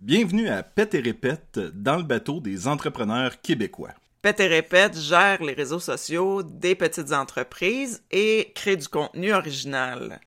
[0.00, 3.94] Bienvenue à Pète et Répète dans le bateau des entrepreneurs québécois.
[4.22, 10.20] Pète et Répète gère les réseaux sociaux des petites entreprises et crée du contenu original.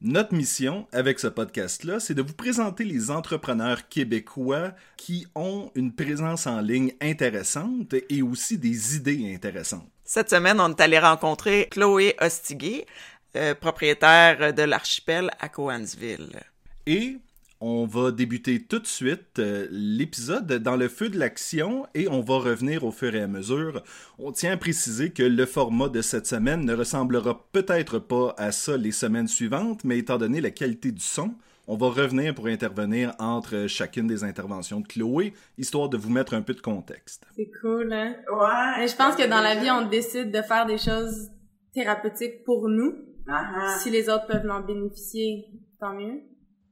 [0.00, 5.92] Notre mission avec ce podcast-là, c'est de vous présenter les entrepreneurs québécois qui ont une
[5.92, 9.90] présence en ligne intéressante et aussi des idées intéressantes.
[10.04, 12.86] Cette semaine, on est allé rencontrer Chloé Ostiguet,
[13.34, 16.38] euh, propriétaire de l'archipel à Coansville.
[16.86, 17.18] Et
[17.60, 22.20] on va débuter tout de suite euh, l'épisode dans le feu de l'action et on
[22.20, 23.82] va revenir au fur et à mesure.
[24.18, 28.52] On tient à préciser que le format de cette semaine ne ressemblera peut-être pas à
[28.52, 31.34] ça les semaines suivantes, mais étant donné la qualité du son,
[31.66, 36.34] on va revenir pour intervenir entre chacune des interventions de Chloé, histoire de vous mettre
[36.34, 37.26] un peu de contexte.
[37.36, 38.14] C'est cool, hein?
[38.30, 38.78] Ouais.
[38.78, 41.30] Mais je pense que dans la vie, on décide de faire des choses
[41.72, 42.94] thérapeutiques pour nous.
[43.26, 43.78] Uh-huh.
[43.78, 45.46] Si les autres peuvent en bénéficier,
[45.80, 46.20] tant mieux.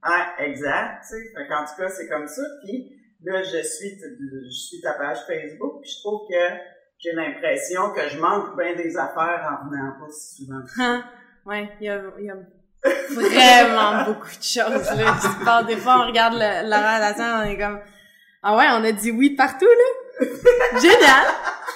[0.05, 1.03] Ouais, exact.
[1.03, 2.43] Tu sais, fait qu'en tout cas, c'est comme ça.
[2.65, 2.93] Puis
[3.25, 6.55] là, je suis, je suis ta page Facebook, puis je trouve que
[6.98, 10.61] j'ai l'impression que je manque bien des affaires en venant pas si souvent.
[10.78, 11.05] Hein?
[11.47, 12.37] ouais, il y a, y a
[13.11, 15.67] vraiment beaucoup de choses là qui se.
[15.67, 17.81] Des fois, on regarde le, la relation, on est comme
[18.43, 20.27] ah ouais, on a dit oui partout là.
[20.78, 21.27] Génial.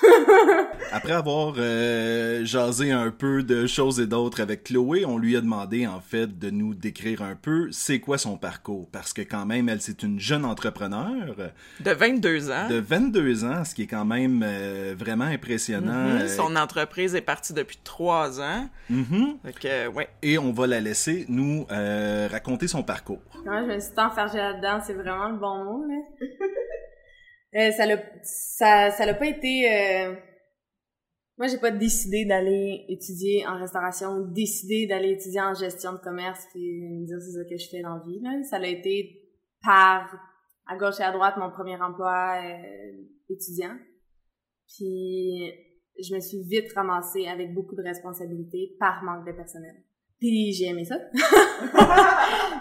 [0.90, 5.40] Après avoir euh, jasé un peu de choses et d'autres avec Chloé, on lui a
[5.40, 9.44] demandé en fait de nous décrire un peu c'est quoi son parcours parce que quand
[9.44, 11.34] même elle c'est une jeune entrepreneur
[11.80, 12.68] De 22 ans.
[12.68, 15.92] de 22 ans, ce qui est quand même euh, vraiment impressionnant.
[16.08, 16.16] Mhm.
[16.22, 18.68] Euh, Son entreprise est partie depuis trois ans.
[18.88, 19.38] mhm.
[19.44, 20.08] Fait que, ouais.
[20.22, 23.20] Et on va la laisser nous euh, raconter son parcours.
[23.44, 25.96] Moi, je me suis tant là-dedans, c'est vraiment le bon mot, là.
[27.56, 30.12] Euh, ça l'a, ça, ça l'a pas été, euh...
[31.38, 36.44] moi, j'ai pas décidé d'aller étudier en restauration décidé d'aller étudier en gestion de commerce
[36.52, 38.42] puis me dire c'est ça que je fais dans la vie, là.
[38.42, 39.22] Ça l'a été
[39.62, 40.12] par,
[40.66, 42.92] à gauche et à droite, mon premier emploi euh,
[43.30, 43.76] étudiant.
[44.66, 45.52] Puis,
[46.00, 49.76] je me suis vite ramassée avec beaucoup de responsabilités par manque de personnel.
[50.18, 50.96] Puis, j'ai aimé ça.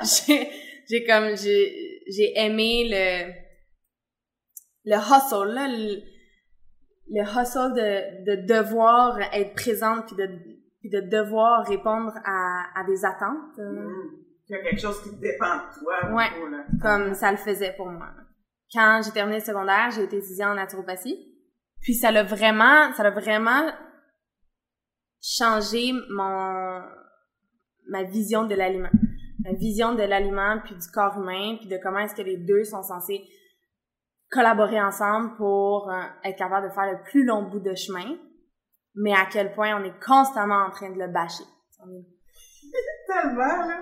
[0.87, 3.33] j'ai, comme, j'ai, j'ai aimé le,
[4.85, 5.67] le hustle, là,
[7.09, 10.27] le hustle de, de devoir être présente puis de,
[10.79, 14.27] puis de devoir répondre à, à des attentes, euh, Mm.
[14.49, 16.13] Il y a quelque chose qui dépend de toi.
[16.13, 16.29] Ouais.
[16.49, 16.63] là.
[16.81, 18.07] comme ça le faisait pour moi.
[18.73, 21.17] Quand j'ai terminé le secondaire, j'ai été étudiante en naturopathie,
[21.81, 23.69] puis ça l'a vraiment, ça l'a vraiment
[25.21, 26.81] changé mon
[27.89, 28.89] ma vision de l'aliment,
[29.43, 32.63] ma vision de l'aliment puis du corps humain puis de comment est-ce que les deux
[32.65, 33.21] sont censés
[34.29, 38.17] collaborer ensemble pour euh, être capable de faire le plus long bout de chemin,
[38.95, 41.45] mais à quel point on est constamment en train de le bâcher.
[43.07, 43.81] Tellement, là.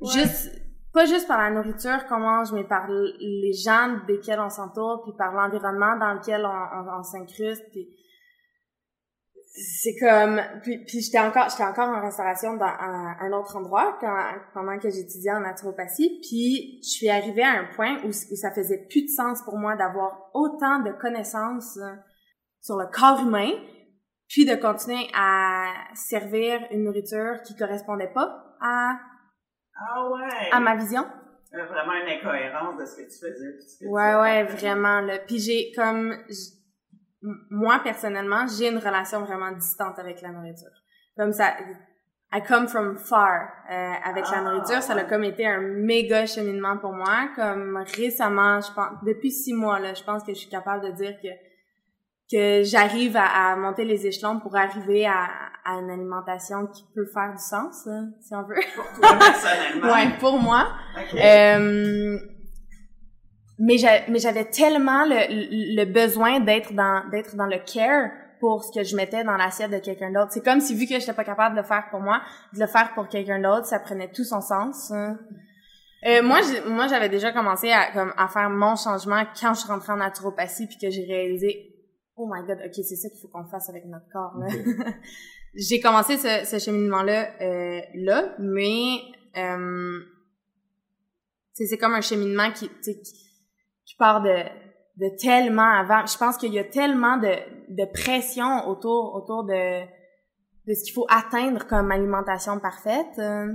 [0.00, 0.10] Ouais.
[0.12, 0.50] Juste,
[0.92, 5.12] pas juste par la nourriture qu'on mange, mais par les gens desquels on s'entoure, puis
[5.16, 7.88] par l'environnement dans lequel on, on, on s'incruste, puis
[9.60, 13.96] c'est comme, puis, puis j'étais encore, j'étais encore en restauration dans un, un autre endroit
[14.00, 14.16] quand,
[14.54, 18.50] pendant que j'étudiais en naturopathie, puis je suis arrivée à un point où, où ça
[18.52, 21.94] faisait plus de sens pour moi d'avoir autant de connaissances euh,
[22.60, 23.50] sur le corps humain,
[24.28, 28.98] puis de continuer à servir une nourriture qui correspondait pas à
[29.80, 30.50] Ah ouais.
[30.52, 31.04] à ma vision.
[31.50, 33.52] A vraiment une incohérence de ce que tu faisais.
[33.56, 35.00] puis ce que tu Ouais, ouais, vraiment.
[35.00, 35.18] Là.
[35.26, 36.14] Puis j'ai comme...
[36.28, 36.57] j-
[37.22, 40.72] Moi, personnellement, j'ai une relation vraiment distante avec la nourriture.
[41.16, 41.54] Comme ça...
[42.30, 44.82] I come from far euh, avec la Ah, nourriture.
[44.82, 47.30] Ça a comme été un méga cheminement pour moi.
[47.34, 48.90] Comme récemment, je pense...
[49.02, 51.28] Depuis six mois, là, je pense que je suis capable de dire que
[52.30, 55.28] que j'arrive à, à monter les échelons pour arriver à,
[55.64, 58.56] à une alimentation qui peut faire du sens, là, si on veut.
[58.74, 59.86] Pour toi, personnellement.
[59.94, 60.68] ouais, pour moi.
[60.94, 61.18] OK.
[61.18, 62.18] Euh,
[63.58, 68.10] mais j'a- mais j'avais tellement le, le besoin d'être dans d'être dans le care
[68.40, 70.30] pour ce que je mettais dans l'assiette de quelqu'un d'autre.
[70.30, 72.20] C'est comme si vu que j'étais pas capable de le faire pour moi,
[72.54, 74.92] de le faire pour quelqu'un d'autre, ça prenait tout son sens.
[76.06, 79.92] Euh, moi, moi, j'avais déjà commencé à, comme, à faire mon changement quand je rentrée
[79.92, 81.74] en naturopathie puis que j'ai réalisé,
[82.16, 84.38] oh my god, ok, c'est ça qu'il faut qu'on fasse avec notre corps.
[84.38, 84.46] Là.
[85.56, 88.98] j'ai commencé ce, ce cheminement-là euh, là, mais
[89.36, 89.98] euh,
[91.54, 93.12] c'est comme un cheminement qui, tu sais, qui,
[93.98, 94.36] part de,
[94.96, 96.06] de tellement avant.
[96.06, 97.32] Je pense qu'il y a tellement de,
[97.68, 103.06] de pression autour, autour de, de ce qu'il faut atteindre comme alimentation parfaite.
[103.18, 103.46] Euh,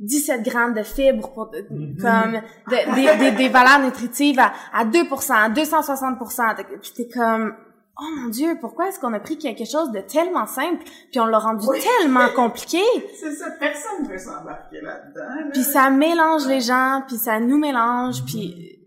[0.00, 2.32] 17 grammes de fibres pour, comme
[2.68, 6.64] de- des, des, des valeurs nutritives à, à 2%, à 260%.
[6.82, 7.54] Puis t'es comme,
[8.00, 10.82] oh mon dieu, pourquoi est-ce qu'on a pris quelque chose de tellement simple
[11.12, 11.78] puis on l'a rendu Oui.
[12.00, 12.82] tellement compliqué?
[13.20, 15.34] C'est ça, personne ne veut s'embarquer là-dedans.
[15.44, 15.50] là.
[15.52, 18.83] Puis ça mélange les gens, puis ça nous mélange, puis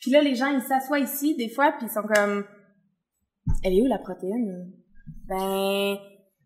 [0.00, 2.44] Puis là, les gens, ils s'assoient ici, des fois, puis ils sont comme,
[3.62, 4.72] elle est où la protéine?
[5.28, 5.96] Ben,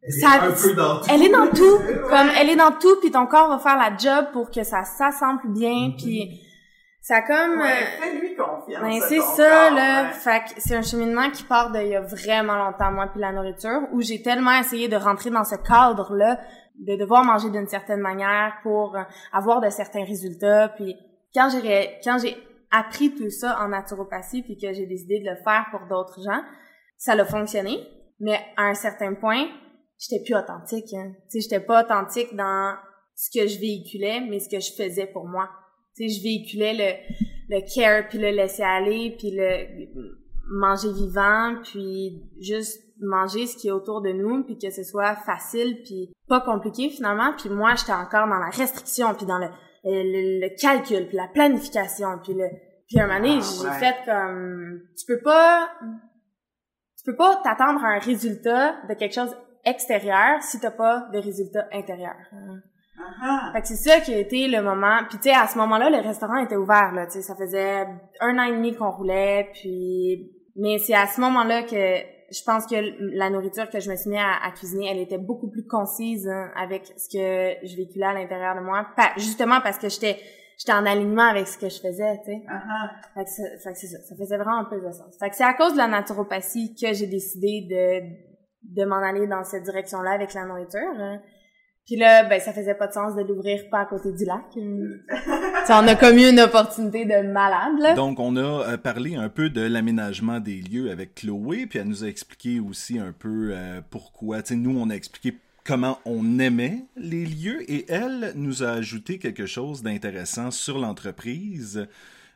[0.02, 1.06] Elle est ça, un peu dans tout.
[1.10, 1.78] elle est dans tout.
[2.08, 4.84] Comme, elle est dans tout, puis ton corps va faire la job pour que ça
[4.84, 6.40] s'assemble bien, puis
[7.00, 7.58] ça comme...
[7.60, 8.80] Ouais, euh, fais-lui confiance.
[8.80, 10.04] ben, c'est ça, corps, là.
[10.04, 10.12] ouais.
[10.12, 13.32] Fait que c'est un cheminement qui part d'il y a vraiment longtemps, moi, puis la
[13.32, 16.40] nourriture, où j'ai tellement essayé de rentrer dans ce cadre-là,
[16.78, 19.02] de devoir manger d'une certaine manière pour euh,
[19.32, 20.68] avoir de certains résultats.
[20.70, 20.96] Puis
[21.34, 22.36] quand j'ai quand j'ai
[22.70, 26.42] appris tout ça en naturopathie, puis que j'ai décidé de le faire pour d'autres gens,
[26.96, 27.78] ça a fonctionné.
[28.20, 29.46] Mais à un certain point,
[29.98, 30.92] j'étais plus authentique.
[30.94, 31.12] Hein.
[31.30, 32.74] Tu j'étais pas authentique dans
[33.14, 35.48] ce que je véhiculais, mais ce que je faisais pour moi.
[35.96, 39.88] Tu je véhiculais le, le care, puis le laisser aller, puis le
[40.46, 45.16] manger vivant, puis juste manger ce qui est autour de nous, puis que ce soit
[45.16, 47.32] facile, puis pas compliqué finalement.
[47.36, 49.48] Puis moi, j'étais encore dans la restriction, puis dans le,
[49.90, 52.48] le, le calcul, puis la planification, puis le...
[52.88, 53.78] Puis un moment donné, Ah, j'ai ouais.
[53.78, 54.80] fait comme...
[54.98, 55.70] Tu peux pas...
[56.98, 61.18] Tu peux pas t'attendre à un résultat de quelque chose extérieur si t'as pas de
[61.18, 62.14] résultat intérieur.
[63.22, 65.00] Ah, Fait que c'est ça qui a été le moment.
[65.08, 66.92] Puis tu sais, à ce moment-là, le restaurant était ouvert.
[66.92, 67.86] Là, tu sais, ça faisait
[68.20, 69.50] un an et demi qu'on roulait.
[69.52, 72.74] Puis, mais c'est à ce moment-là que je pense que
[73.16, 76.26] la nourriture que je me suis mis à, à cuisiner, elle était beaucoup plus concise
[76.28, 78.86] hein, avec ce que je véhiculais à l'intérieur de moi.
[78.96, 80.18] Pa- justement parce que j'étais
[80.58, 82.18] j'étais en alignement avec ce que je faisais.
[82.24, 82.42] Tu sais.
[82.48, 82.90] ah, ah.
[83.14, 83.98] Fait que, ça, fait que c'est ça.
[84.08, 85.16] Ça faisait vraiment un peu de sens.
[85.18, 89.26] Fait que c'est à cause de la naturopathie que j'ai décidé de, de m'en aller
[89.26, 90.80] dans cette direction-là avec la nourriture.
[90.98, 91.20] hein.
[91.86, 94.44] Puis là, ben, ça faisait pas de sens de l'ouvrir pas à côté du lac.
[95.66, 97.94] Ça, on a comme eu une opportunité de malade, là.
[97.94, 98.40] Donc, on a
[98.72, 102.58] euh, parlé un peu de l'aménagement des lieux avec Chloé, puis elle nous a expliqué
[102.58, 104.42] aussi un peu euh, pourquoi.
[104.42, 108.70] Tu sais, nous, on a expliqué comment on aimait les lieux, et elle nous a
[108.70, 111.86] ajouté quelque chose d'intéressant sur l'entreprise,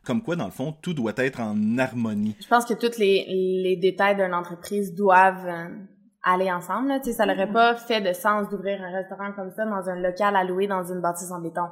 [0.04, 2.36] comme quoi, dans le fond, tout doit être en harmonie.
[2.40, 3.26] Je pense que tous les,
[3.62, 5.68] les détails d'une entreprise doivent euh,
[6.32, 6.98] aller ensemble, là.
[7.00, 9.96] Tu sais, ça n'aurait pas fait de sens d'ouvrir un restaurant comme ça dans un
[9.96, 11.66] local alloué dans une bâtisse en béton.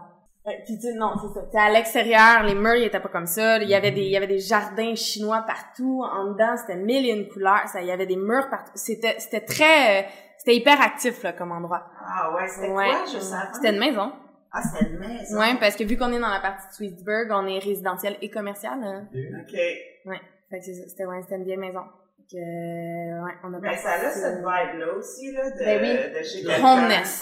[0.47, 1.47] Euh, Puis tu sais, non, c'est ça.
[1.51, 3.59] T'es à l'extérieur, les murs, ils étaient pas comme ça.
[3.59, 6.05] Il y avait des, il y avait des jardins chinois partout.
[6.05, 7.67] En dedans, c'était mille et une couleurs.
[7.67, 8.71] Ça, il y avait des murs partout.
[8.77, 10.07] C'était, c'était très, euh,
[10.39, 11.83] c'était hyper actif, là, comme endroit.
[12.01, 12.91] Ah ouais, c'était Ouais.
[12.91, 13.49] quoi, je savais?
[13.55, 14.13] C'était une maison.
[14.53, 15.37] Ah, c'était une maison.
[15.39, 18.31] Ouais, parce que vu qu'on est dans la partie de Sweetsburg, on est résidentiel et
[18.31, 18.79] commercial.
[18.85, 19.09] hein.
[19.13, 19.59] OK.
[20.07, 20.21] Ouais.
[20.49, 20.65] Fait que.
[20.65, 21.83] C'était, ouais, c'était une vieille maison.
[22.31, 26.19] Que, euh, ouais, on a Mais ça a cette vibe-là aussi, là, de, Ben oui.
[26.19, 26.45] de chez.
[26.45, 26.55] Ouais.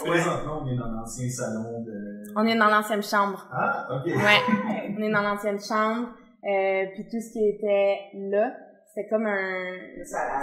[0.06, 2.22] Présentement, on est dans l'ancien salon de...
[2.34, 3.46] On est dans l'ancienne chambre.
[3.52, 4.06] Ah, ok.
[4.06, 4.94] Ouais.
[4.98, 6.08] On est dans l'ancienne chambre.
[6.48, 8.54] Euh, puis tout ce qui était là,
[8.86, 9.76] c'était comme un...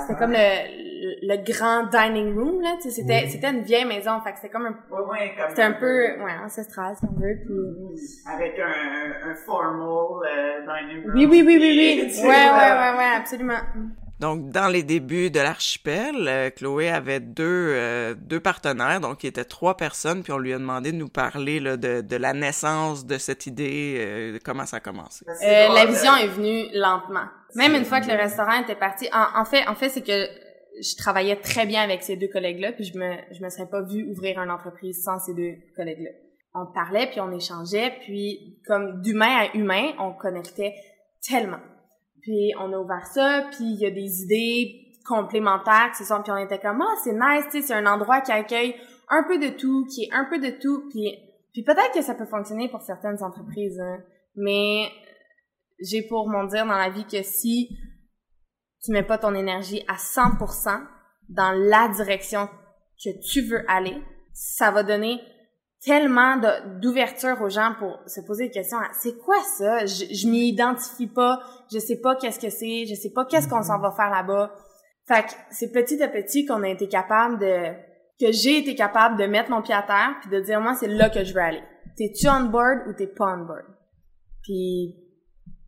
[0.01, 2.75] C'était comme le, le, le grand dining room, là.
[2.81, 3.29] Tu sais, c'était, Oui.
[3.31, 4.21] c'était une vieille maison.
[4.21, 4.75] Fait que c'était comme un...
[4.95, 7.39] Ouais, ouais, comme C'était un peu, ouais, ancestral, si on veut.
[7.45, 8.31] Puis...
[8.31, 11.15] Avec un, un formal euh, dining room.
[11.15, 12.11] Oui, oui, oui, oui, oui.
[12.23, 13.59] Ouais, ouais, ouais, ouais, absolument.
[14.21, 19.27] Donc, dans les débuts de l'archipel, euh, Chloé avait deux, euh, deux partenaires, donc il
[19.27, 22.33] était trois personnes, puis on lui a demandé de nous parler là, de, de la
[22.33, 25.25] naissance de cette idée, euh, de comment ça a commencé.
[25.27, 25.33] Euh,
[25.73, 27.25] la euh, vision est venue lentement.
[27.55, 30.27] Même une fois que le restaurant était parti, en, en fait, en fait, c'est que
[30.79, 33.81] je travaillais très bien avec ces deux collègues-là, puis je me, je me serais pas
[33.81, 36.11] vue ouvrir une entreprise sans ces deux collègues-là.
[36.53, 40.75] On parlait, puis on échangeait, puis comme d'humain à humain, on connectait
[41.27, 41.59] tellement.
[42.21, 46.21] Puis on a ouvert ça, puis il y a des idées complémentaires qui se sont,
[46.21, 48.75] puis on était comme ah c'est nice, c'est un endroit qui accueille
[49.09, 51.17] un peu de tout, qui est un peu de tout, puis
[51.53, 54.03] puis peut-être que ça peut fonctionner pour certaines entreprises, hein,
[54.35, 54.89] mais
[55.81, 57.69] j'ai pour mon dire dans la vie que si
[58.83, 60.81] tu mets pas ton énergie à 100%
[61.29, 62.47] dans la direction
[63.03, 63.97] que tu veux aller,
[64.33, 65.19] ça va donner
[65.83, 66.37] tellement
[66.81, 68.77] d'ouverture aux gens pour se poser des questions.
[68.99, 69.85] C'est quoi ça?
[69.85, 71.39] Je, je m'y identifie pas.
[71.73, 72.85] Je sais pas qu'est-ce que c'est.
[72.85, 74.53] Je sais pas qu'est-ce qu'on s'en va faire là-bas.
[75.07, 77.73] Fait que c'est petit à petit qu'on a été capable de,
[78.19, 80.87] que j'ai été capable de mettre mon pied à terre puis de dire, moi, c'est
[80.87, 81.63] là que je veux aller.
[81.97, 83.65] T'es-tu on board ou t'es pas on board?
[84.43, 84.95] Puis,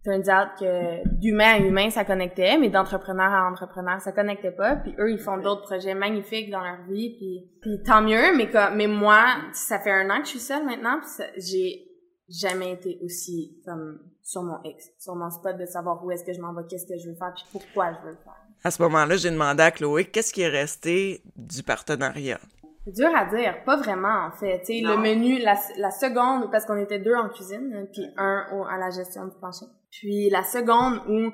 [0.03, 4.75] turns out que d'humain à humain, ça connectait, mais d'entrepreneur à entrepreneur, ça connectait pas.
[4.75, 7.15] Puis eux, ils font d'autres projets magnifiques dans leur vie.
[7.17, 10.39] Puis, puis tant mieux, mais, comme, mais moi, ça fait un an que je suis
[10.39, 11.88] seule maintenant, puis j'ai
[12.29, 16.33] jamais été aussi comme sur mon X, sur mon spot de savoir où est-ce que
[16.33, 18.33] je m'en vais, qu'est-ce que je veux faire, puis pourquoi je veux le faire.
[18.63, 22.39] À ce moment-là, j'ai demandé à Chloé qu'est-ce qui est resté du partenariat?
[22.85, 24.59] C'est dur à dire, pas vraiment en fait.
[24.59, 28.05] Tu sais, le menu, la, la seconde, parce qu'on était deux en cuisine, hein, puis
[28.17, 29.65] un au- à la gestion du plancher.
[29.89, 31.31] Puis la seconde où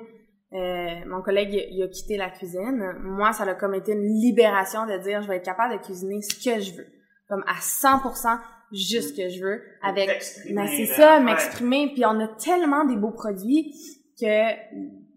[0.56, 4.86] euh, mon collègue il, a quitté la cuisine, moi ça a comme été une libération
[4.86, 6.86] de dire je vais être capable de cuisiner ce que je veux,
[7.28, 8.38] comme à 100%
[8.72, 10.08] juste ce que je veux, avec
[10.52, 11.24] mais c'est ça, ouais.
[11.24, 11.90] m'exprimer.
[11.94, 13.72] Puis on a tellement des beaux produits
[14.20, 14.52] que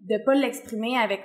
[0.08, 1.22] de pas l'exprimer avec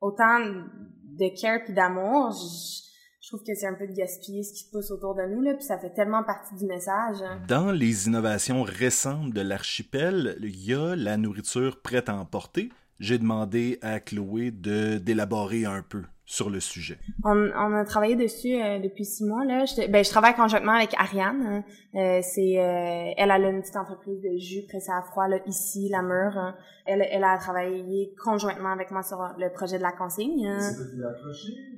[0.00, 2.91] autant de care puis d'amour, je
[3.32, 5.54] trouve que c'est un peu de gaspiller ce qui se passe autour de nous, là,
[5.54, 7.16] puis ça fait tellement partie du message.
[7.22, 7.40] hein.
[7.48, 12.68] Dans les innovations récentes de l'archipel, il y a la nourriture prête à emporter.
[13.00, 16.98] J'ai demandé à Chloé de d'élaborer un peu sur le sujet.
[17.24, 19.66] On, on a travaillé dessus euh, depuis six mois là.
[19.66, 21.42] Je, ben, je travaille conjointement avec Ariane.
[21.46, 21.64] hein.
[21.94, 25.90] Euh, c'est euh, elle a une petite entreprise de jus pressé à froid là ici,
[25.90, 26.38] la mûre.
[26.38, 26.54] hein.
[26.86, 30.46] Elle, elle a travaillé conjointement avec moi sur le projet de la consigne.
[30.48, 30.58] hein.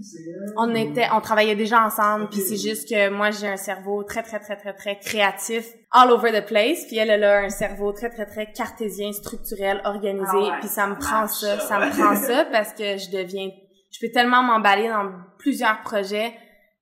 [0.01, 0.19] C'est?
[0.57, 2.31] On ou- était, on travaillait déjà ensemble, Ok.
[2.31, 6.11] puis c'est juste que moi j'ai un cerveau très très très très très créatif, all
[6.13, 10.27] over the place, puis elle elle a un cerveau très très très cartésien, structurel, organisé,
[10.33, 12.97] Ah ouais, puis ça me ça prend marche, ça, ça, me prend ça parce que
[12.99, 13.51] je deviens,
[13.95, 16.35] je peux tellement m'emballer dans plusieurs projets,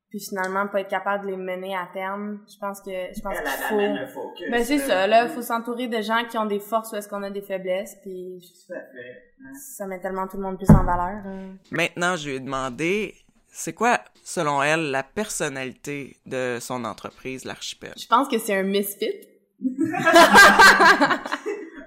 [0.09, 2.41] puis finalement pas être capable de les mener à terme.
[2.51, 4.21] Je pense que je pense qu'il faut.
[4.21, 4.51] focus.
[4.51, 7.23] Ben c'est ça, là, faut s'entourer de gens qui ont des forces ou est-ce qu'on
[7.23, 9.33] a des faiblesses, puis Tout à fait.
[9.77, 11.23] ça met tellement tout le monde plus en valeur.
[11.27, 11.57] hein.
[11.71, 13.15] Maintenant, je lui ai demandé,
[13.49, 17.93] c'est quoi, selon elle, la personnalité de son entreprise, l'archipel?
[17.99, 19.13] Je pense que c'est un misfit.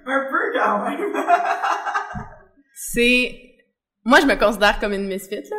[0.07, 1.13] Un peu quand même.
[2.75, 3.54] c'est
[4.05, 5.57] moi je me considère comme une misfit là.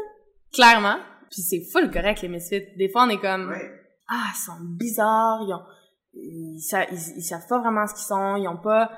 [0.53, 0.97] Clairement.
[1.31, 2.63] Puis c'est full correct les misfits.
[2.79, 3.53] Des fois on est comme
[4.09, 5.63] ah ils sont bizarres ils ont
[6.15, 8.91] ils, sa- ils, ils savent pas vraiment ce qu'ils sont ils ont pas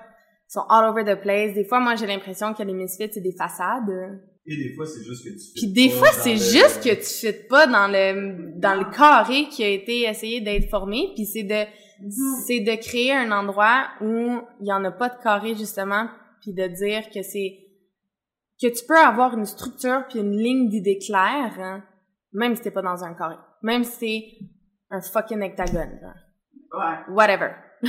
[0.49, 1.55] ils sont all over the place.
[1.55, 4.21] Des fois moi j'ai l'impression que les misfits c'est des façades.
[4.51, 6.95] Et des fois, c'est juste que tu puis des pas fois c'est le- juste que
[6.95, 11.13] tu fais pas dans le dans le carré qui a été essayé d'être formé.
[11.15, 11.65] Puis c'est de
[12.47, 16.09] c'est de créer un endroit où il y en a pas de carré justement
[16.41, 17.59] puis de dire que c'est
[18.61, 21.83] que tu peux avoir une structure puis une ligne d'idées claire hein,
[22.33, 24.25] même si t'es pas dans un carré même si c'est
[24.91, 26.81] un fucking hectagone genre.
[26.81, 26.97] Ouais.
[27.15, 27.51] whatever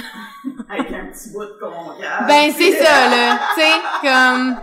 [0.69, 2.27] Avec un petit bout de concave.
[2.27, 4.57] ben c'est ça là tu sais comme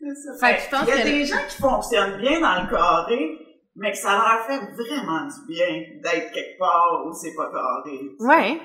[0.00, 0.46] C'est ça.
[0.46, 2.70] Fait que je pense Il y a que- des gens qui fonctionnent bien dans le
[2.70, 3.38] carré,
[3.76, 5.66] mais que ça leur fait vraiment du bien
[6.02, 7.98] d'être quelque part où c'est pas carré.
[8.20, 8.60] ouais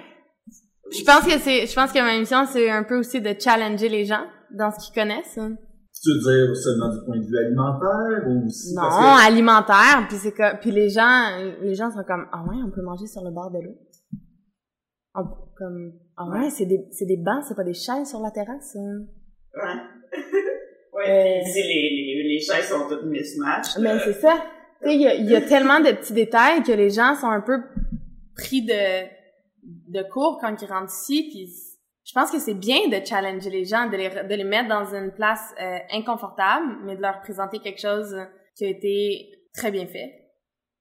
[0.91, 3.89] je pense que c'est je pense que ma mission c'est un peu aussi de challenger
[3.89, 5.55] les gens dans ce qu'ils connaissent hein.
[6.03, 10.05] Tu veux dire seulement du point de vue alimentaire ou aussi Non, parce que alimentaire,
[10.07, 13.07] puis c'est que puis les gens les gens sont comme ah ouais, on peut manger
[13.07, 13.75] sur le bord de l'eau.
[15.15, 18.29] On- comme ah ouais, c'est des c'est des bancs, c'est pas des chaises sur la
[18.31, 18.75] terrasse.
[18.75, 19.05] hein.
[19.55, 20.19] Ouais.
[20.93, 23.77] ouais, Euh, puis tu sais, les, les, les chaises sont toutes mismatch.
[23.79, 24.33] Mais c'est ça.
[24.81, 27.15] Tu sais, il y a, il y a tellement de petits détails que les gens
[27.15, 27.57] sont un peu
[28.35, 29.05] pris de
[29.87, 31.49] de court quand ils rentrent ici, puis
[32.05, 34.85] je pense que c'est bien de challenger les gens, de les de les mettre dans
[34.93, 38.15] une place euh, inconfortable, mais de leur présenter quelque chose
[38.55, 40.29] qui a été très bien fait,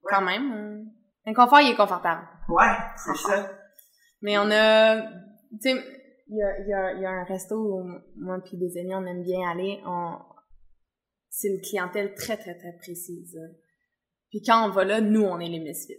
[0.03, 0.53] quand même.
[0.53, 0.85] hein.
[1.27, 2.21] L'inconfort, il est confortable.
[2.49, 3.51] Ouais, c'est ça.
[4.21, 5.09] Mais on a, tu
[5.61, 5.75] sais,
[6.29, 7.83] il y a, il y, a, il y a un resto où
[8.17, 9.81] moi puis des amis, on aime bien aller.
[9.87, 10.19] On,
[11.31, 13.39] c'est une clientèle très, très, très précise.
[14.29, 15.95] Puis quand on va là, nous, on est les misfits.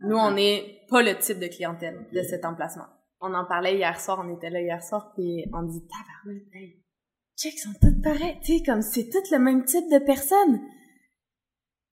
[0.00, 2.86] Nous, on n'est pas le type de clientèle de cet emplacement.
[3.20, 6.82] On en parlait hier soir, on était là hier soir, puis on dit, tabarouette, hey,
[7.36, 10.60] check, ils sont toutes pareils, tu sais, comme c'est toutes le même type de personnes.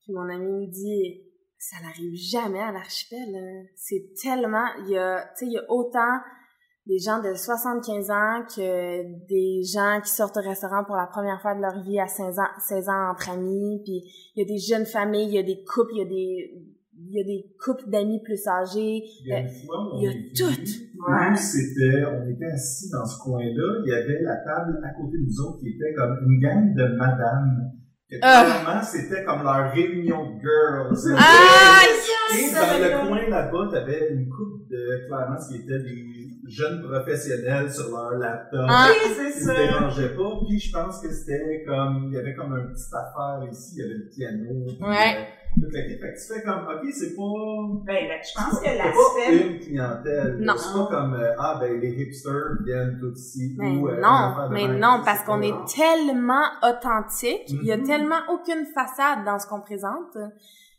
[0.01, 1.23] Puis mon ami me dit,
[1.59, 3.35] ça n'arrive jamais à l'archipel.
[3.35, 3.67] hein.
[3.77, 6.21] C'est tellement, il y a, tu sais, il y a autant
[6.87, 11.43] des gens de 75 ans que des gens qui sortent au restaurant pour la première
[11.43, 13.83] fois de leur vie à 16 ans, 16 ans entre amis.
[13.85, 16.05] Puis il y a des jeunes familles, il y a des couples, il y a
[16.07, 19.03] des, il y a des couples d'amis plus âgés.
[19.25, 20.61] il y a une fois, on il y a tout.
[20.99, 21.37] Ouais.
[21.37, 25.23] c'était, on était assis dans ce coin-là, il y avait la table à côté de
[25.25, 27.73] nous autres qui était comme une gang de madames.
[28.11, 28.43] Que Ah.
[28.65, 31.15] clairement, c'était comme leur réunion de girls.
[31.19, 31.83] Ah,
[32.33, 36.05] Et dans le coin là-bas, t'avais une coupe de, clairement, ce qui était des
[36.49, 38.67] jeunes professionnels sur leur laptop.
[38.69, 38.89] Ah.
[39.15, 39.55] C'est Ils se ça.
[39.55, 43.47] dérangeaient pas, puis je pense que c'était comme, il y avait comme un petit affaire
[43.53, 45.17] ici, il y avait le piano, Ouais.
[45.19, 45.25] euh,
[45.61, 46.01] toute la clique.
[46.01, 49.47] Fait que tu fais comme, ok, c'est pas, Ben, ben, je pense que c'est l'aspect
[49.49, 50.37] une clientèle.
[50.41, 50.55] Non.
[50.57, 53.55] C'est pas comme, euh, ah, ben, les hipsters viennent tout ici.
[53.59, 54.79] Mais ou, euh, non, mais même.
[54.79, 57.85] non, C'est parce qu'on est tellement authentique, il y a Mhm.
[57.87, 60.13] tellement aucune façade dans ce qu'on présente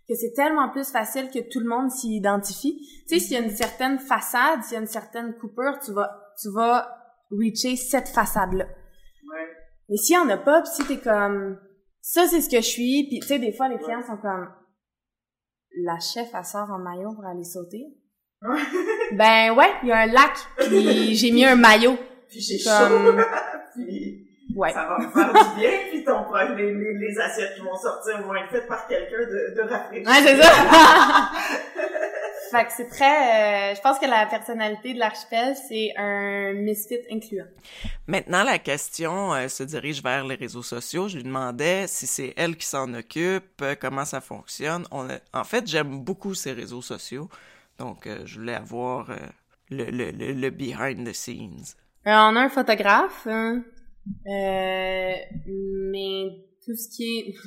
[0.07, 2.79] que c'est tellement plus facile que tout le monde s'y identifie.
[3.07, 5.91] Tu sais, s'il y a une certaine façade, s'il y a une certaine coupure, tu
[5.93, 6.09] vas,
[6.41, 6.87] tu vas
[7.31, 8.65] reacher cette façade-là.
[8.65, 9.47] Ouais.
[9.87, 11.59] Mais s'il y en a pas, pis si t'es comme,
[12.01, 14.47] ça c'est ce que je suis, puis tu sais, des fois les clients sont comme,
[15.83, 17.85] la chef, elle sort en maillot pour aller sauter.
[19.11, 21.97] Ben ouais, il y a un lac, puis j'ai mis un maillot.
[22.29, 23.23] Puis j'ai Comme- chaud.
[23.75, 24.71] puis Ouais.
[24.71, 25.71] ça va me faire du bien.
[25.89, 26.25] Puis ton,
[26.57, 30.05] les, les, les assiettes qui vont sortir vont être faites par quelqu'un de, de rafraîchi.
[30.05, 30.51] Ouais, c'est ça.
[32.51, 33.71] Fait que c'est très...
[33.71, 37.45] euh, je pense que la personnalité de l'archipel, c'est un misfit incluant.
[38.07, 41.07] Maintenant, la question euh, se dirige vers les réseaux sociaux.
[41.07, 44.85] Je lui demandais si c'est elle qui s'en occupe, euh, comment ça fonctionne.
[44.91, 47.29] On a- En fait, j'aime beaucoup ces réseaux sociaux,
[47.77, 49.09] donc je voulais avoir
[49.69, 51.75] le, le, le, le behind the scenes.
[52.05, 53.63] On a un photographe, hein.
[55.45, 56.25] Mais
[56.65, 57.35] tout ce qui est...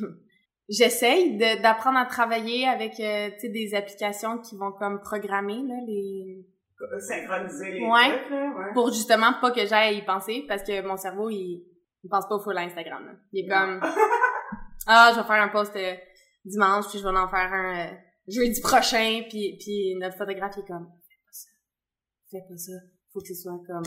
[0.76, 5.60] J'essaye de- d'apprendre à travailler avec euh, tu sais, des applications qui vont comme programmer
[5.68, 6.46] là, les
[7.00, 8.18] Synchroniser les Ouais.
[8.18, 8.72] trucs, là, ouais.
[8.74, 11.64] pour justement pas que j'aille y penser parce que mon cerveau il,
[12.02, 13.04] il pense pas au full Instagram.
[13.06, 13.12] là.
[13.32, 13.80] Il est comme
[14.88, 15.94] ah je vais faire un post euh,
[16.44, 17.90] dimanche puis je vais en faire un euh,
[18.26, 21.48] jeudi prochain puis puis notre photographe il est comme fais pas ça
[22.30, 22.72] fais pas ça
[23.12, 23.82] faut que ce soit comme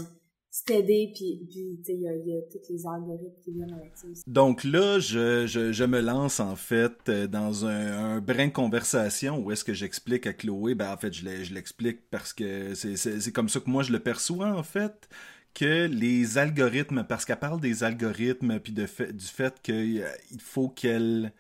[4.28, 9.66] Donc là, je, me lance en fait euh, dans un, brin de conversation où est-ce
[9.66, 13.70] que j'explique à Chloé, ben en fait je l'explique parce que c'est- comme ça que
[13.70, 15.10] moi je le perçois en fait,
[15.54, 20.06] que les algorithmes, parce qu'elle parle des algorithmes puis de fait, du fait qu'il
[20.40, 21.34] faut qu'elle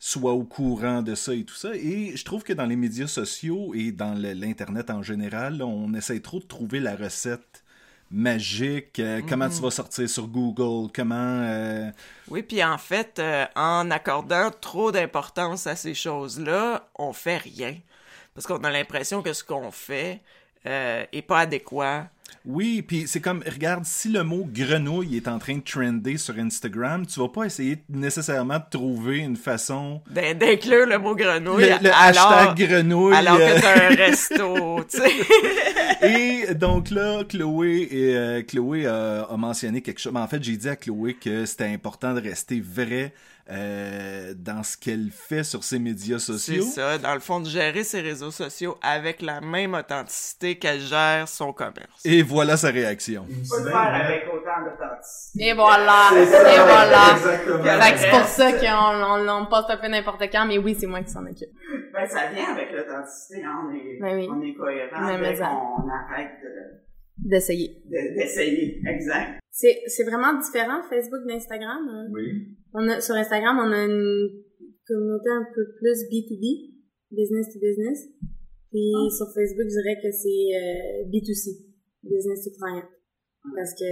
[0.00, 1.74] soit au courant de ça et tout ça.
[1.74, 6.20] Et je trouve que dans les médias sociaux et dans l'Internet en général, on essaie
[6.20, 7.62] trop de trouver la recette
[8.10, 11.14] magique, euh, comment tu vas sortir sur Google, comment...
[11.42, 11.90] euh,
[12.28, 17.76] Oui, puis en fait, euh, en accordant trop d'importance à ces choses-là, on fait rien.
[18.34, 20.20] Parce qu'on a l'impression que ce qu'on fait
[20.66, 22.08] euh, est pas adéquat.
[22.44, 26.38] Oui, puis c'est comme, regarde, si le mot grenouille est en train de trender sur
[26.38, 30.00] Instagram, tu vas pas essayer nécessairement de trouver une façon...
[30.10, 31.62] d'in- D'inclure le mot grenouille.
[31.64, 33.14] Le, le alors, hashtag grenouille.
[33.14, 36.48] alors euh, que t'as un resto, tu sais.
[36.50, 40.12] Et donc là, Chloé, et, euh, Chloé a, a mentionné quelque chose.
[40.12, 43.12] Mais en fait, j'ai dit à Chloé que c'était important de rester vrai
[43.50, 46.62] euh, dans ce qu'elle fait sur ses médias C'est sociaux.
[46.62, 51.28] ça, dans le fond, de gérer ses réseaux sociaux avec la même authenticité qu'elle gère
[51.28, 52.04] son commerce.
[52.04, 53.26] Et voilà sa réaction.
[53.30, 54.04] Et Faut aussi le bien faire vrai.
[54.04, 55.44] avec autant d'authenticité.
[55.46, 57.12] Et voilà, C'est et voilà.
[57.12, 57.80] Exactement.
[57.82, 60.76] Fait que c'est pour ça qu'on on, on poste un peu n'importe quand, mais oui,
[60.78, 61.48] c'est moi qui s'en occupe.
[61.92, 63.62] Ben, ça vient avec l'authenticité, hein.
[63.68, 64.28] On est, Ben oui.
[64.30, 65.46] on est cohérent Mais dès mais ça.
[65.46, 66.85] qu'on arrête de-
[67.18, 67.82] D'essayer.
[67.86, 68.80] de- d'essayer.
[68.86, 69.40] Exact.
[69.50, 71.88] C'est, c'est vraiment différent Facebook d'Instagram.
[71.88, 72.08] hein?
[72.12, 72.56] Oui.
[72.74, 74.42] On a, sur Instagram, on a une
[74.86, 76.74] communauté un peu plus B2B,
[77.10, 78.06] business to business.
[78.70, 81.64] Puis sur Facebook, je dirais que c'est euh, B2C,
[82.02, 82.84] business to client.
[83.56, 83.84] Parce que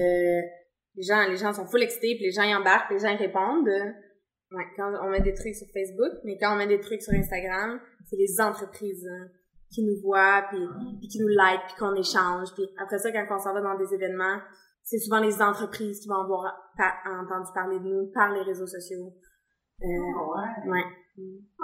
[0.96, 3.14] les gens, les gens sont full excités, puis les gens y embarquent, puis les gens
[3.14, 3.66] y répondent.
[4.52, 7.12] Ouais, quand on met des trucs sur Facebook, mais quand on met des trucs sur
[7.14, 9.28] Instagram, c'est les entreprises hein,
[9.70, 10.66] qui nous voient, puis,
[11.00, 12.48] puis qui nous like, puis qu'on échange.
[12.54, 14.38] Puis après ça, quand on s'en va dans des événements,
[14.82, 16.44] c'est souvent les entreprises qui vont avoir
[16.76, 19.12] pa- entendu parler de nous par les réseaux sociaux.
[19.82, 20.70] Euh, Ah ouais?
[20.70, 20.84] ouais.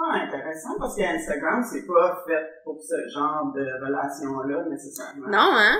[0.01, 5.27] Ah, intéressant, parce qu'Instagram, c'est pas fait pour ce genre de relation-là, nécessairement.
[5.27, 5.77] Non, hein?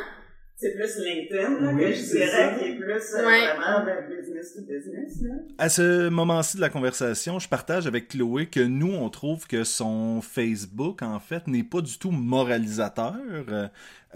[0.57, 2.53] C'est plus LinkedIn, là, Oui, que je dirais, ça.
[2.59, 3.47] qui est plus euh, Ouais.
[3.55, 5.33] vraiment ben, business to business, là.
[5.57, 9.63] À ce moment-ci de la conversation, je partage avec Chloé que nous, on trouve que
[9.63, 13.15] son Facebook, en fait, n'est pas du tout moralisateur.
[13.49, 13.67] Euh,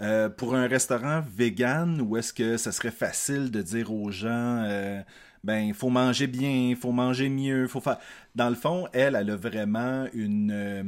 [0.02, 4.62] euh, pour un restaurant vegan, où est-ce que ça serait facile de dire aux gens,
[4.68, 5.00] euh,
[5.46, 7.98] ben, il faut manger bien, il faut manger mieux, faut faire...
[8.34, 10.82] Dans le fond, elle, elle a vraiment une, euh,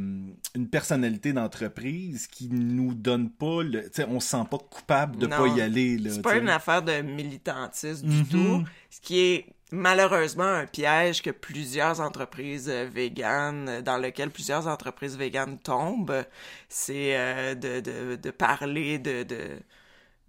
[0.57, 3.85] une personnalité d'entreprise qui nous donne pas le...
[3.85, 5.37] Tu sais, on se sent pas coupable de Non.
[5.37, 6.11] pas y aller, là.
[6.11, 8.27] C'est pas une affaire de militantisme du Mhm.
[8.27, 14.31] tout, ce qui est malheureusement un piège que plusieurs entreprises euh, véganes, euh, dans lequel
[14.31, 16.25] plusieurs entreprises véganes tombent,
[16.69, 19.39] c'est euh, de, de, de parler de, de,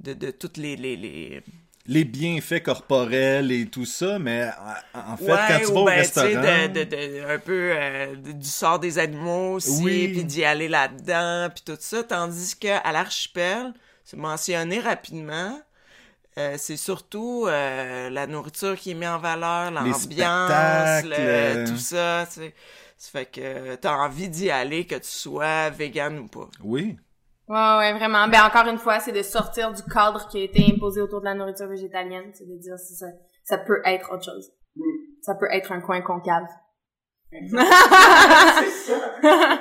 [0.02, 0.76] de, de toutes les...
[0.76, 1.44] les, les...
[1.88, 4.50] les bienfaits corporels et tout ça, mais
[4.94, 6.68] en fait, Ouais, quand tu ou vas au ben, tu sais, restaurant...
[6.68, 10.08] de, de, de- un peu euh, du sort des animaux aussi, Oui.
[10.10, 13.74] puis d'y aller là-dedans, puis tout ça, tandis que à l'archipel,
[14.06, 15.60] c'est mentionné rapidement,
[16.38, 22.28] euh, c'est surtout euh, la nourriture qui est mise en valeur, l'ambiance, le- tout ça,
[22.34, 22.54] tu sais.
[22.98, 26.50] Ça fait que t'as envie d'y aller, que tu sois vegan ou pas.
[26.62, 26.98] Oui.
[27.50, 28.28] Ouais, ouais, vraiment.
[28.28, 31.26] Ben, encore une fois, c'est de sortir du cadre qui a été imposé autour de
[31.26, 32.30] la nourriture végétalienne.
[32.34, 33.08] C'est de dire, si ça,
[33.44, 34.52] ça peut être autre chose.
[35.22, 36.46] Ça peut être un coin concave.
[37.32, 39.16] c'est ça.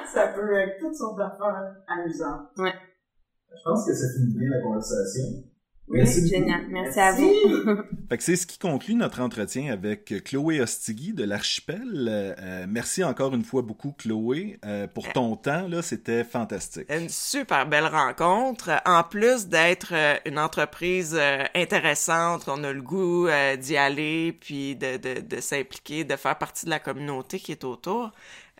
[0.07, 2.51] Ça peut être toutes sortes d'affaires amusantes.
[2.57, 5.45] Je pense que ça finit bien la conversation.
[5.91, 6.35] Oui, Merci beaucoup.
[6.35, 6.67] Génial.
[6.69, 7.33] Merci à vous.
[8.09, 11.83] Fait que c'est ce qui conclut notre entretien avec Chloé Ostigui de l'Archipel.
[12.09, 15.67] Euh, euh, merci encore une fois beaucoup, Chloé, euh, pour ton temps.
[15.69, 16.87] Là, c'était fantastique.
[16.91, 18.71] Une super belle rencontre.
[18.85, 24.37] En plus d'être euh, une entreprise euh, intéressante, on a le goût euh, d'y aller,
[24.39, 28.13] puis de, de, de s'impliquer, de faire partie de la communauté qui est autour,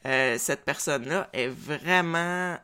[0.07, 2.57] euh, cette personne-là est vraiment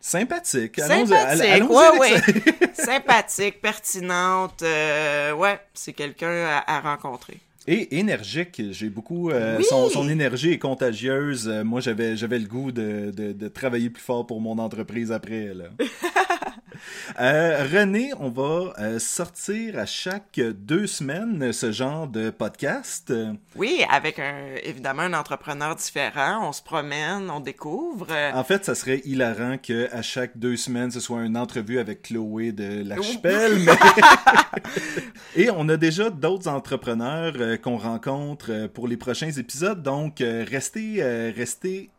[0.00, 0.78] Sympathique.
[0.78, 2.20] Allons Sympathique, ouais, ouais.
[2.72, 4.62] Sympathique, pertinente.
[4.62, 7.38] Euh, ouais, c'est quelqu'un à, rencontrer.
[7.66, 9.30] Et énergique, j'ai beaucoup.
[9.30, 11.48] Euh, son, son, énergie est contagieuse.
[11.48, 15.12] Euh, moi, j'avais j'avais le goût de, de, de, travailler plus fort pour mon entreprise
[15.12, 15.52] après.
[15.54, 15.66] Là.
[17.20, 23.12] Euh, René, on va euh, sortir à chaque deux semaines ce genre de podcast.
[23.56, 26.48] Oui, avec un, évidemment un entrepreneur différent.
[26.48, 28.08] On se promène, on découvre.
[28.34, 32.02] En fait, ça serait hilarant que à chaque deux semaines, ce soit une entrevue avec
[32.02, 33.58] Chloé de l'archipel.
[35.36, 39.82] Et on a déjà d'autres entrepreneurs euh, qu'on rencontre pour les prochains épisodes.
[39.82, 41.02] Donc, restez,
[41.36, 41.90] restez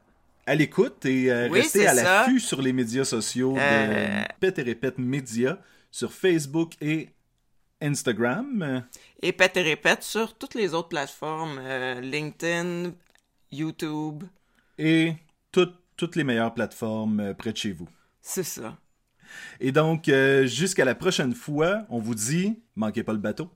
[0.45, 4.23] à l'écoute et euh, restez à l'affût sur les médias sociaux de euh.
[4.39, 5.59] Pète et Répète Média
[5.91, 7.09] sur Facebook et
[7.81, 8.83] Instagram.
[9.21, 12.93] Et Pète et Répète sur toutes les autres plateformes, euh, LinkedIn,
[13.51, 14.23] YouTube.
[14.77, 15.13] Et
[15.51, 17.87] toutes les meilleures plateformes près de chez vous.
[18.21, 18.77] C'est ça.
[19.59, 20.09] Et donc,
[20.45, 23.51] jusqu'à la prochaine fois, on vous dit, manquez pas le bateau.